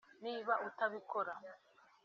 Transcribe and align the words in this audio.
niba 0.23 0.53
utabikora 0.67 1.33